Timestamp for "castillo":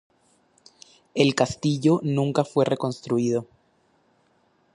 1.35-1.99